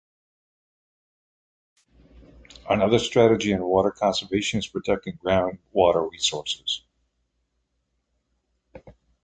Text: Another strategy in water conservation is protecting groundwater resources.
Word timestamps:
Another 2.67 2.97
strategy 2.97 3.51
in 3.51 3.61
water 3.63 3.91
conservation 3.91 4.57
is 4.57 4.65
protecting 4.65 5.19
groundwater 5.23 6.09
resources. 6.09 6.81